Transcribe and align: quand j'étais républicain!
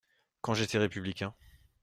quand 0.41 0.55
j'étais 0.55 0.79
républicain! 0.79 1.35